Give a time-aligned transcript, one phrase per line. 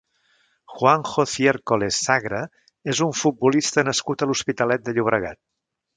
[0.77, 2.41] Juanjo Ciércoles Sagra
[2.95, 5.41] és un futbolista nascut a l'Hospitalet de Llobregat.